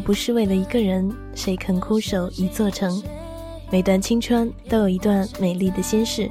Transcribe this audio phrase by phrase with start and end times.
[0.00, 3.02] 不是为了一个人，谁肯枯守一座城？
[3.70, 6.28] 每段青春都有一段美丽的心事。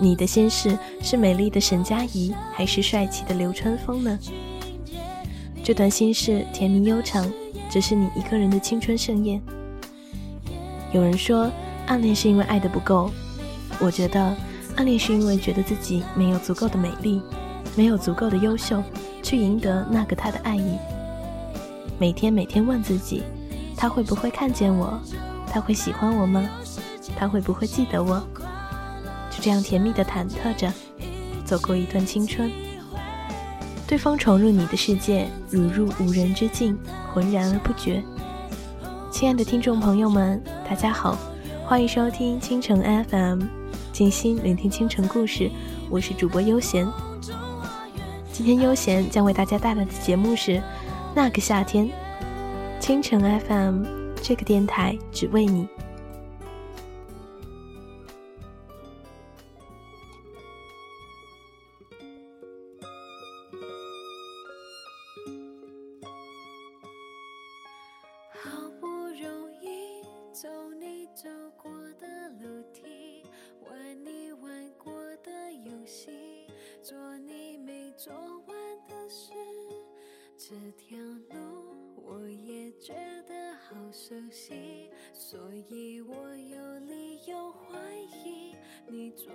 [0.00, 4.18] 你的心事是美丽的沈佳宜，还是帅气的流川枫呢？
[5.62, 7.30] 这段心事甜蜜悠长，
[7.70, 9.40] 只是你一个人的青春盛宴。
[10.92, 11.50] 有人说，
[11.86, 13.10] 暗恋是因为爱的不够，
[13.78, 14.36] 我觉得
[14.76, 17.22] 暗恋是因为觉得自己没有足够的美丽，
[17.76, 18.82] 没有足够的优秀，
[19.22, 20.76] 去赢得那个他的爱意。
[21.96, 23.22] 每天每天问自己，
[23.76, 25.00] 他会不会看见我？
[25.46, 26.48] 他会喜欢我吗？
[27.16, 28.20] 他会不会记得我？
[29.30, 30.72] 就这样甜蜜的忐忑着，
[31.44, 32.50] 走过一段青春。
[33.86, 36.76] 对方闯入你的世界，如入无人之境，
[37.12, 38.02] 浑然而不觉。
[39.12, 41.16] 亲爱的听众朋友们，大家好，
[41.64, 43.42] 欢迎收听清晨 FM，
[43.92, 45.48] 静心聆听清晨故事，
[45.88, 46.84] 我是主播悠闲。
[48.32, 50.60] 今天悠闲将为大家带来的节目是。
[51.14, 52.04] 那个夏天。
[52.80, 53.82] 清晨 fm
[54.22, 55.66] 这个电台只为你。
[68.32, 70.46] 好不容易走
[70.78, 71.26] 你走
[71.56, 72.06] 过的
[72.42, 73.24] 楼梯
[73.66, 74.92] 玩你玩过
[75.22, 76.10] 的游戏
[76.82, 78.54] 做你没做完
[78.86, 79.43] 的事。
[80.46, 80.98] 这条
[81.30, 82.92] 路我也觉
[83.26, 83.34] 得
[83.66, 85.38] 好熟悉，所
[85.70, 87.78] 以我有理由怀
[88.22, 88.54] 疑
[88.86, 89.30] 你住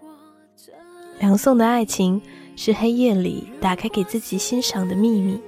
[0.00, 0.08] 过
[0.56, 0.72] 这。
[1.20, 2.18] 梁宋的爱情
[2.56, 5.38] 是黑夜里打开给自己欣赏的秘密。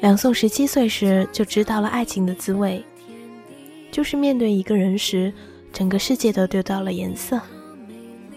[0.00, 2.82] 梁宋十七岁时就知道了爱情的滋味，
[3.92, 5.30] 就是面对一个人时，
[5.74, 7.38] 整个世界都丢掉了颜色，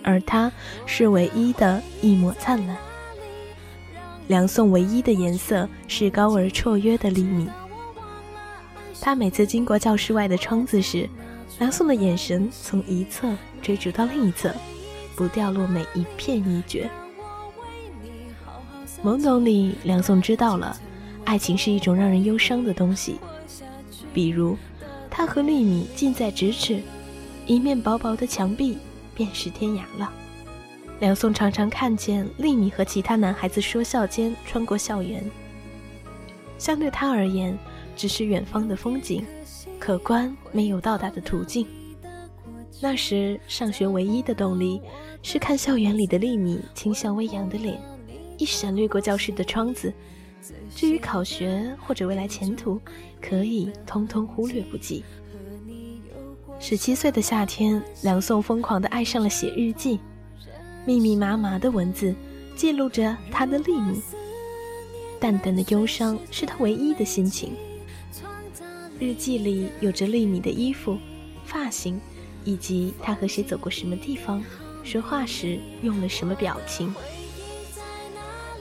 [0.03, 0.51] 而他
[0.85, 2.75] 是唯一的一抹灿烂。
[4.29, 7.49] 梁颂唯一的颜色是高而绰约的粒米。
[9.01, 11.09] 他每次经过教室外的窗子时，
[11.57, 13.27] 梁颂的眼神从一侧
[13.59, 14.53] 追逐到另一侧，
[15.15, 16.87] 不掉落每一片一角。
[19.03, 20.79] 懵懂里，梁颂知道了，
[21.25, 23.15] 爱情是一种让人忧伤的东西。
[24.13, 24.55] 比如，
[25.09, 26.83] 他和粒米近在咫尺，
[27.47, 28.77] 一面薄薄的墙壁
[29.15, 30.13] 便是天涯了。
[30.99, 35.23] 梁宋常常看见丽米和其他男孩子说笑间穿过校园，
[36.57, 37.57] 相对他而言，
[37.95, 39.25] 只是远方的风景，
[39.79, 41.65] 可观没有到达的途径。
[42.81, 44.81] 那时上学唯一的动力
[45.21, 47.81] 是看校园里的丽米清秀微扬的脸，
[48.37, 49.93] 一闪掠过教室的窗子。
[50.75, 52.79] 至于考学或者未来前途，
[53.21, 55.03] 可以通通忽略不计。
[56.59, 59.99] 十七岁的夏天，梁宋疯狂地爱上了写日记。
[60.89, 62.15] 密密麻麻的文字
[62.55, 64.01] 记录着他的粒米，
[65.19, 67.53] 淡淡的忧伤是他唯一的心情。
[68.99, 70.97] 日记里有着丽米的衣服、
[71.45, 72.01] 发型，
[72.43, 74.43] 以及他和谁走过什么地方，
[74.83, 76.91] 说话时用了什么表情。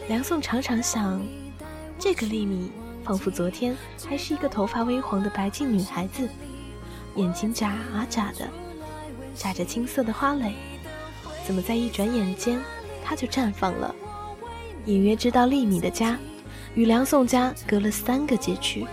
[0.07, 1.27] 梁宋常常想，
[1.99, 2.71] 这个丽米
[3.05, 3.75] 仿佛昨天
[4.07, 6.29] 还是一个头发微黄的白净女孩子，
[7.17, 8.47] 眼睛眨啊眨的，
[9.35, 10.53] 眨着青涩的花蕾。
[11.49, 12.61] 怎么在一转眼间，
[13.03, 13.95] 他就绽放了？
[14.85, 16.19] 隐约知道丽米的家
[16.75, 18.87] 与梁宋家隔了三个街区。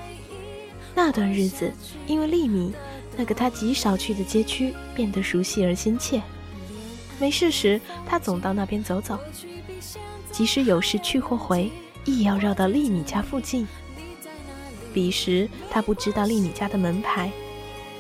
[0.96, 1.70] 那段日子，
[2.08, 2.74] 因为丽米，
[3.18, 6.22] 那个他极少去的街区变得熟悉而亲切。
[7.20, 9.18] 没事时，他总到那边走走；
[10.32, 11.70] 即使有事去或回，
[12.06, 13.68] 亦要绕到丽米家附近。
[14.94, 17.30] 彼时，他不知道丽米家的门牌。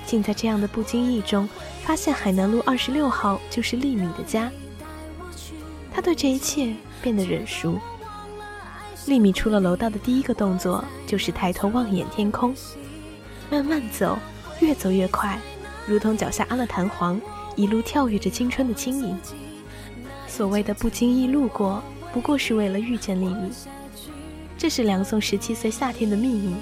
[0.05, 1.47] 竟在这样的不经意中，
[1.83, 4.51] 发现海南路二十六号就是丽米的家。
[5.93, 7.79] 他对这一切变得忍熟。
[9.05, 12.55] 丽米出了楼道的第一个动作就是抬头望眼天空，
[13.49, 14.17] 慢慢走，
[14.59, 15.39] 越走越快，
[15.85, 17.21] 如同脚下安了弹簧，
[17.55, 19.17] 一路跳跃着青春的轻盈。
[20.27, 21.81] 所谓的不经意路过，
[22.11, 23.51] 不过是为了遇见丽米。
[24.57, 26.55] 这是梁宋十七岁夏天的秘密。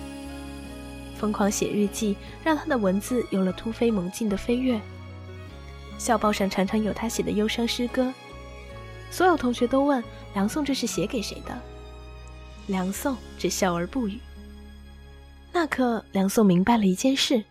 [1.24, 4.78] 疯狂写日记，让他的文字有了突飞猛进的飞跃。
[5.98, 8.14] 校报上常常有他写的忧伤诗歌，
[9.10, 10.04] 所有同学都问
[10.34, 11.58] 梁颂这是写给谁的。
[12.68, 14.20] 梁颂只笑而不语。
[15.54, 17.42] 那刻，梁颂明白了一件事：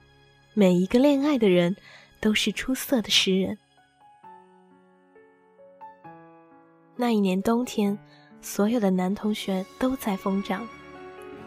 [0.53, 1.75] 每一个恋爱的人
[2.21, 3.57] 都是出色的诗人。
[6.95, 7.99] 那一年冬天，
[8.43, 10.69] 所有的男同学都在疯长，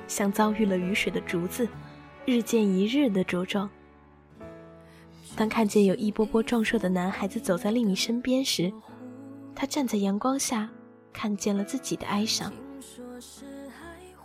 [0.08, 1.70] 像遭遇了雨水的竹子。
[2.26, 3.70] 日渐一日的茁壮。
[5.36, 8.74] 当看见有一波波壮硕的男孩子走在丽米身边时，
[9.54, 10.70] 他站在阳光下，
[11.14, 12.52] 看见了自己的哀伤。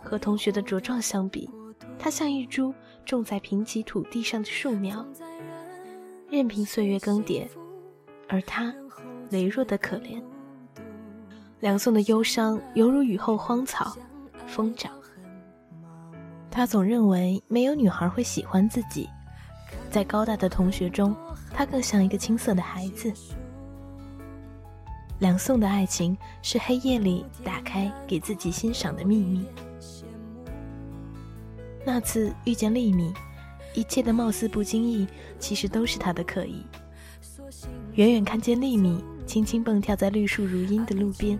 [0.01, 1.47] 和同学的茁壮相比，
[1.99, 2.73] 他像一株
[3.05, 5.05] 种在贫瘠土地上的树苗，
[6.29, 7.47] 任凭岁月更迭，
[8.27, 8.73] 而他
[9.29, 10.19] 羸弱的可怜。
[11.59, 13.95] 梁宋的忧伤犹如雨后荒草，
[14.47, 14.91] 疯长。
[16.51, 19.09] 他总认为没有女孩会喜欢自己，
[19.89, 21.15] 在高大的同学中，
[21.53, 23.11] 他更像一个青涩的孩子。
[25.19, 29.45] 梁宋的爱情是黑夜里打开给自己欣赏的秘密。
[31.85, 33.13] 那次遇见丽米，
[33.73, 35.07] 一切的貌似不经意，
[35.39, 36.65] 其实都是他的刻意。
[37.93, 41.39] 远远看见丽米轻轻蹦跳在绿树如茵的路边，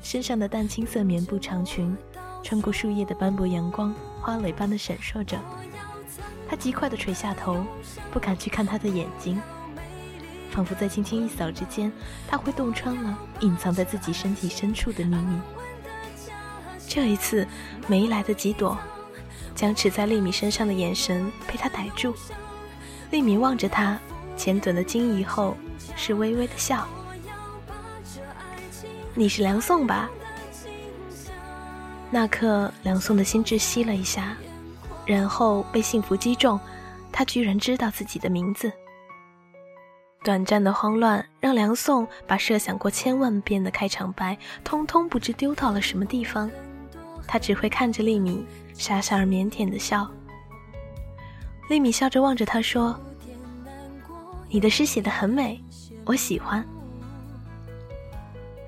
[0.00, 1.94] 身上的淡青色棉布长裙，
[2.42, 5.38] 穿过树叶的斑驳阳光，花蕾般的闪烁着。
[6.48, 7.64] 他极快地垂下头，
[8.10, 9.40] 不敢去看她的眼睛，
[10.50, 11.90] 仿佛在轻轻一扫之间，
[12.28, 15.40] 他会洞穿了隐藏在自己身体深处的秘密。
[16.86, 17.46] 这一次
[17.86, 18.76] 没来得及躲。
[19.54, 22.14] 僵持在丽米身上的眼神被他逮住，
[23.10, 23.98] 丽米望着他，
[24.36, 25.56] 浅短的惊疑后
[25.96, 26.86] 是微微的笑。
[29.14, 30.10] 你是梁宋吧？
[32.12, 34.36] 那刻，梁宋的心窒息了一下，
[35.06, 36.60] 然后被幸福击中，
[37.10, 38.70] 他居然知道自己的名字。
[40.22, 46.50] 短暂的慌乱让梁宋把设想过千万遍的开场白，通通不知丢到了什么地方。
[47.26, 48.44] 他只会看着丽米。
[48.74, 50.10] 傻傻而腼腆的笑，
[51.68, 52.98] 丽米笑着望着他说
[54.48, 55.62] ：“你的诗写得很美，
[56.06, 56.66] 我喜欢。”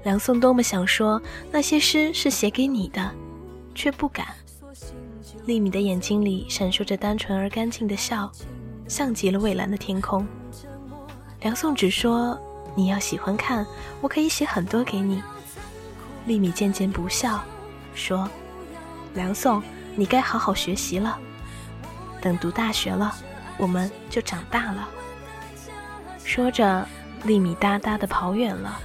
[0.04, 1.20] 梁宋多么想说
[1.50, 3.10] 那些诗是写给你的，
[3.74, 4.26] 却不敢。
[5.46, 8.30] 丽米的眼睛里闪烁着单纯而干净的笑，
[8.88, 10.26] 像极了蔚蓝的天空。
[11.40, 12.38] 梁颂只说
[12.74, 13.66] ：“你要喜欢看，
[14.00, 15.22] 我可以写很多给你。”
[16.26, 17.42] 丽米渐渐不笑，
[17.94, 18.28] 说
[19.14, 19.62] ：“梁颂。”
[19.96, 21.16] 你该好好学习了，
[22.20, 23.14] 等读大学了，
[23.56, 24.88] 我们就长大了。
[26.24, 26.84] 说着，
[27.22, 28.80] 丽米哒哒的跑远了。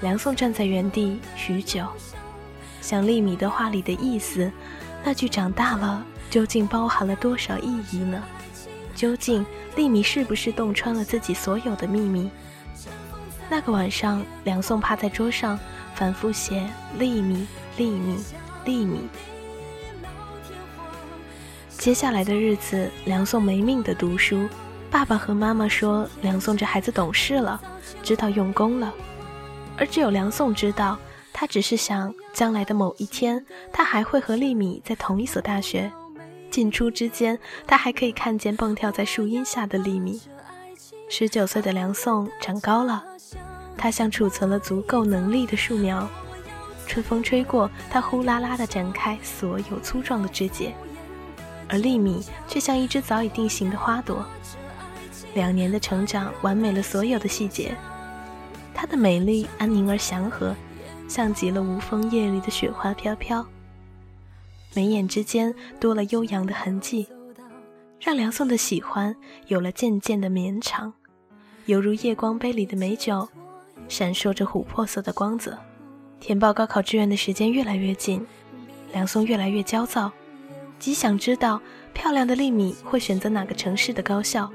[0.00, 1.84] 梁颂站在原地许久，
[2.88, 4.50] 想利米的话里的意思，
[5.04, 8.24] 那句“长大了”究竟包含了多少意义呢？
[8.94, 9.44] 究竟
[9.76, 12.30] 利米是不是洞穿了自己所有的秘密？
[13.50, 15.58] 那个晚上，梁颂趴在桌上，
[15.94, 16.66] 反复写
[16.98, 17.46] “利米，
[17.76, 18.24] 利米，
[18.64, 19.06] 利米”。
[21.68, 24.48] 接下来的日子，梁颂没命的读书。
[24.90, 27.60] 爸爸和妈妈说，梁颂这孩子懂事了，
[28.02, 28.90] 知道用功了。
[29.76, 30.98] 而只有梁颂知道，
[31.40, 35.92] 他只是想将来的某一天，他还会和丽米在同一所大学。
[36.50, 40.20] 进出之间，他还可以看见蹦跳在树荫下的丽米。
[41.08, 43.04] 十九岁的梁宋长高了，
[43.76, 46.08] 他像储存了足够能力的树苗。
[46.88, 50.74] 春风吹过，他呼啦啦地展开所有粗壮的枝节。
[51.68, 54.26] 而丽米却像一只早已定型的花朵，
[55.34, 57.76] 两年的成长完美了所有的细节。
[58.74, 60.52] 她的美丽安宁而祥和，
[61.08, 63.44] 像极了无风夜里的雪花飘飘。
[64.74, 67.08] 眉眼之间多了悠扬的痕迹，
[67.98, 70.92] 让梁颂的喜欢有了渐渐的绵长，
[71.64, 73.26] 犹如夜光杯里的美酒，
[73.88, 75.58] 闪烁着琥珀色的光泽。
[76.20, 78.24] 填报高考志愿的时间越来越近，
[78.92, 80.12] 梁颂越来越焦躁。
[80.78, 81.60] 极想知道
[81.94, 84.48] 漂亮的丽米会选择哪个城市的高校，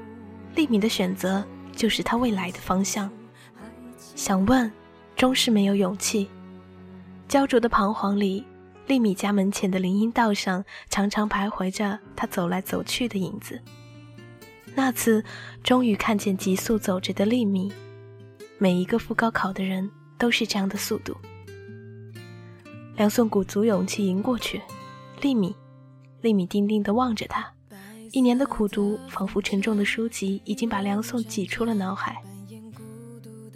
[0.54, 1.44] 丽米的选择
[1.74, 3.10] 就是他未来的方向。
[4.14, 4.70] 想问，
[5.16, 6.28] 终是没有勇气。
[7.28, 8.44] 焦灼的彷徨里，
[8.86, 13.60] 丽米家门前的林荫道上常常徘徊着他走来走去的影子。
[14.74, 15.24] 那次，
[15.62, 17.72] 终于看见急速走着的丽米。
[18.58, 21.16] 每一个赴高考的人都是这样的速度。
[22.96, 24.60] 梁颂鼓足勇气迎过去，
[25.20, 25.54] 丽米。
[26.20, 27.52] 丽米定定地望着他，
[28.12, 32.22] 一年的苦读仿佛沉重的书籍已经把梁颂挤出了脑海。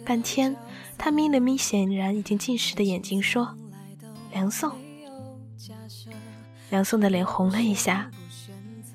[0.09, 0.55] 半天，
[0.97, 3.55] 他眯了眯显然已经近视的眼睛，说
[4.33, 4.71] ：“梁宋。”
[6.71, 8.09] 梁宋的脸红了一下。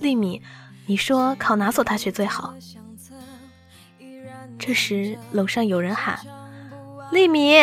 [0.00, 0.42] 丽米，
[0.86, 2.52] 你说考哪所大学最好？
[4.58, 6.18] 这时，楼上有人喊
[7.12, 7.54] ：“丽米！”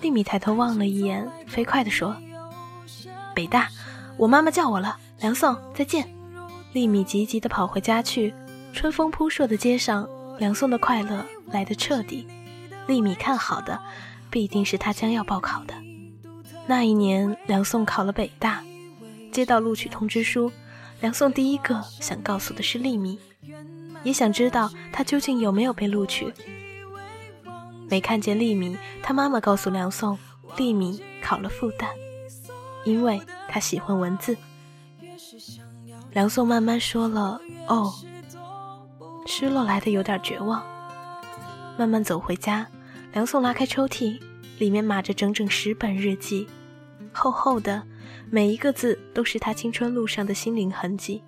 [0.00, 2.16] 丽米抬头望了一眼，飞快地说
[3.36, 3.68] ：“北大。”
[4.16, 6.08] 我妈妈叫我了，梁宋，再见。
[6.72, 8.32] 丽米急急地跑回家去。
[8.72, 10.08] 春风扑朔的街上，
[10.40, 12.26] 梁宋的快乐来得彻底。
[12.86, 13.78] 丽米看好的，
[14.30, 15.74] 必定是他将要报考的。
[16.66, 18.64] 那一年，梁宋考了北大，
[19.30, 20.50] 接到录取通知书，
[21.00, 23.18] 梁宋第一个想告诉的是丽米，
[24.02, 26.32] 也想知道他究竟有没有被录取。
[27.90, 30.18] 没看见丽米，他妈妈告诉梁宋，
[30.56, 31.88] 丽米考了复旦。
[32.86, 34.34] 因为他喜欢文字。
[36.12, 37.92] 梁宋慢慢说了：“哦。”
[39.26, 40.62] 失落来的有点绝望。
[41.76, 42.66] 慢慢走回家，
[43.12, 44.20] 梁颂拉开抽屉，
[44.58, 46.46] 里面码着整整十本日记，
[47.12, 47.82] 厚厚的，
[48.28, 51.22] 每一个字都是他青春路上的心灵痕迹，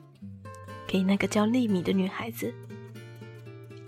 [0.86, 2.52] 给那个叫丽米的女孩子。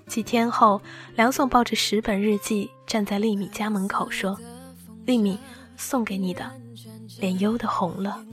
[0.06, 0.80] 几天后，
[1.16, 4.38] 梁颂抱着十本日记站在丽米家门口，说
[5.06, 5.38] ：“丽米，
[5.76, 6.50] 送给你的。”
[7.20, 8.24] 脸幽的红了，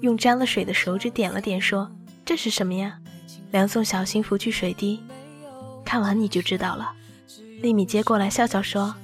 [0.00, 1.90] 用沾了水的手指点了点，说
[2.24, 2.98] ：“这是什么呀？”
[3.52, 5.00] 梁颂小心拂去水滴。
[5.90, 6.92] 看完你就知道了。
[7.62, 8.94] 丽米接过来，笑笑说：“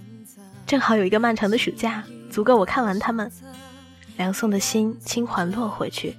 [0.65, 3.29] 正好有一个漫长的暑假，足够我看完它们。”
[4.17, 6.17] 梁颂的心轻缓落回去。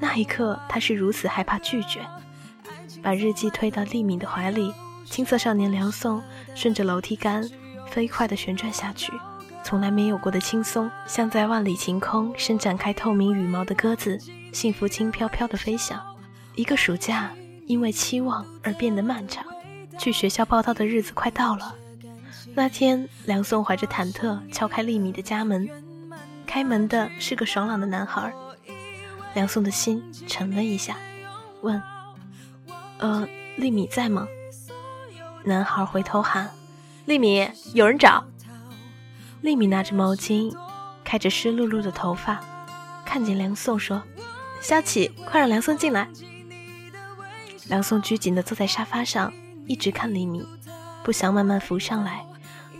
[0.00, 2.00] 那一刻，他是如此害怕拒绝，
[3.00, 4.74] 把日记推到丽米的怀里。
[5.04, 6.20] 青涩少年梁颂
[6.52, 7.48] 顺着楼梯杆
[7.88, 9.12] 飞快地旋转下去，
[9.62, 14.18] 从来没有过的轻松，像在万里晴空伸展开透明羽毛的鸽子，
[14.52, 16.02] 幸福轻飘飘地飞翔。
[16.56, 17.30] 一个暑假
[17.68, 19.44] 因为期望而变得漫长。
[19.98, 21.74] 去学校报道的日子快到了。
[22.54, 25.68] 那天，梁颂怀着忐忑敲开丽米的家门，
[26.46, 28.32] 开门的是个爽朗的男孩。
[29.34, 30.96] 梁颂的心沉了一下，
[31.62, 31.80] 问
[32.98, 34.26] ：“呃，丽米在吗？”
[35.44, 36.50] 男孩回头喊
[37.06, 38.24] ：“丽米，有人找。”
[39.40, 40.54] 丽米拿着毛巾，
[41.02, 42.40] 开着湿漉漉的头发，
[43.04, 44.02] 看见梁颂说
[44.60, 46.08] ：“萧启，快让梁颂进来。”
[47.68, 49.32] 梁颂拘谨地坐在沙发上。
[49.66, 50.44] 一直看丽米，
[51.04, 52.24] 不想慢慢浮上来。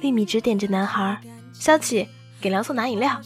[0.01, 1.21] 丽米指点着男孩
[1.53, 2.09] ：“萧启，
[2.41, 3.21] 给梁颂拿饮料。”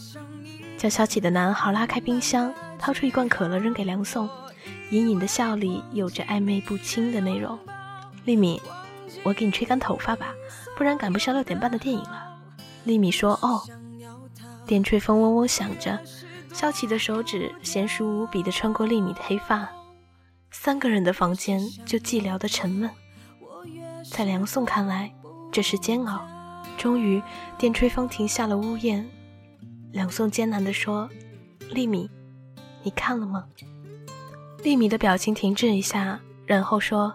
[0.76, 4.28] 叫萧启的男孩拉开冰箱，掏出一罐可乐扔给梁颂，
[4.90, 7.58] 隐隐的笑里有着暧昧不清的内容。
[8.24, 8.60] 丽米，
[9.22, 10.34] 我给你吹干头发吧，
[10.76, 12.36] 不然赶不上六点半的电影了。
[12.84, 13.62] 丽米说：“哦。”
[14.66, 15.98] 电吹风嗡嗡响着，
[16.52, 19.66] 萧启的手指娴熟无比地穿过丽米的黑发。
[20.50, 22.90] 三个人的房间就寂寥的沉闷。
[24.10, 25.12] 在梁宋看来，
[25.52, 26.26] 这是煎熬。
[26.78, 27.22] 终于，
[27.58, 29.06] 电吹风停下了呜咽。
[29.92, 31.08] 梁宋艰难地说
[31.72, 32.10] ：“丽米，
[32.82, 33.46] 你看了吗？”
[34.62, 37.14] 丽米的表情停滞一下，然后说：“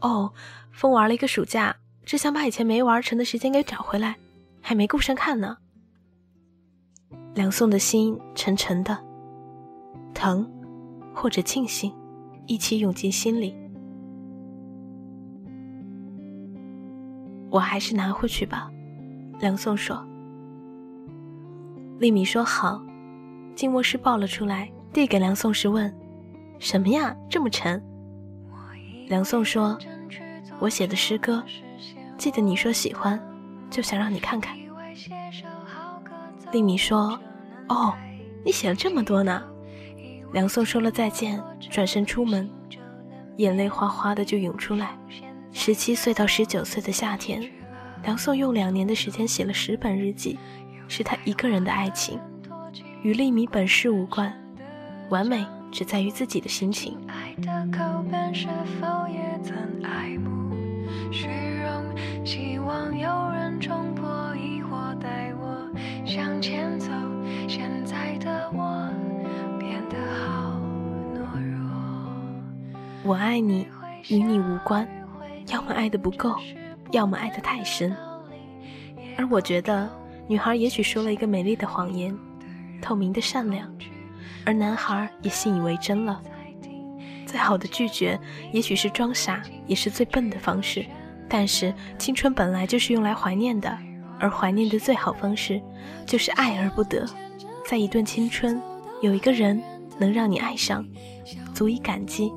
[0.00, 0.32] 哦，
[0.72, 4.16] 风玩了一个暑假，只想把以前没玩成的时间给找回来，
[4.60, 5.56] 还没顾上看呢。”
[7.34, 8.98] 梁宋的心沉沉的，
[10.12, 10.48] 疼，
[11.14, 11.92] 或者庆幸，
[12.46, 13.56] 一起涌进心里。
[17.54, 18.68] 我还是拿回去吧，
[19.38, 20.04] 梁颂说。
[22.00, 22.82] 丽米说好，
[23.54, 25.94] 静卧室抱了出来，递给梁颂时问
[26.58, 27.80] ：“什么呀，这么沉？”
[29.06, 29.78] 梁颂说
[30.58, 31.44] ：“我写的诗歌，
[32.18, 33.24] 记得你说喜欢，
[33.70, 34.58] 就想让你看看。”
[36.50, 37.16] 丽米说
[37.70, 37.94] ：“哦，
[38.44, 39.40] 你写了这么多呢。”
[40.34, 42.50] 梁颂说了再见，转身出门，
[43.36, 44.98] 眼泪哗哗的就涌出来。
[45.56, 47.40] 十七岁到十九岁的夏天，
[48.02, 50.36] 梁宋用两年的时间写了十本日记，
[50.88, 52.20] 是他一个人的爱情，
[53.02, 54.30] 与丽米本事无关，
[55.08, 56.98] 完美只在于自己的心情。
[73.06, 73.66] 我爱你，
[74.08, 74.86] 与你无关。
[75.54, 76.34] 要么爱的不够，
[76.90, 77.96] 要么爱的太深。
[79.16, 79.88] 而我觉得，
[80.26, 82.12] 女孩也许说了一个美丽的谎言，
[82.82, 83.72] 透明的善良，
[84.44, 86.20] 而男孩也信以为真了。
[87.24, 88.18] 再好的拒绝，
[88.50, 90.84] 也许是装傻，也是最笨的方式。
[91.28, 93.78] 但是青春本来就是用来怀念的，
[94.18, 95.62] 而怀念的最好方式，
[96.04, 97.06] 就是爱而不得。
[97.64, 98.60] 在一段青春，
[99.00, 99.62] 有一个人
[99.98, 100.84] 能让你爱上，
[101.54, 102.32] 足以感激。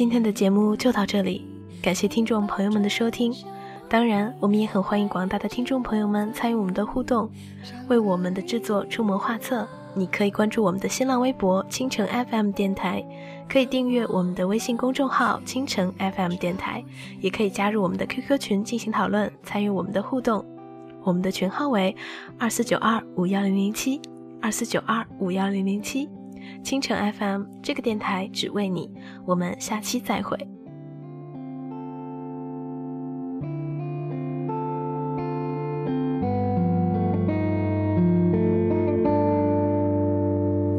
[0.00, 1.46] 今天的节目就到这里，
[1.82, 3.30] 感谢听众朋友们的收听。
[3.86, 7.30] 当然，我们也很欢迎广大的听众朋友们参与我们的互动，
[7.86, 9.68] 为我们的制作出谋划策。
[9.94, 13.04] 你可以关注我们的新浪微博“倾城 FM 电台”，
[13.46, 16.82] 可以订阅我们的微信公众号“倾城 FM 电台”，
[17.20, 20.42] 也可以加入我们的 QQ 群进行讨论，参与我们的互动。
[21.02, 21.94] 我们的群号为
[22.38, 24.00] 二四九二五幺零零七
[24.40, 26.08] 二四九二五幺零零七。
[26.62, 28.90] 清晨 FM 这个电台只为你，
[29.26, 30.36] 我们下期再会。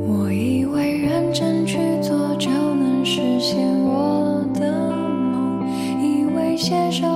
[0.08, 5.68] 我以为认真去做就能实现我的梦，
[6.02, 7.08] 以为写首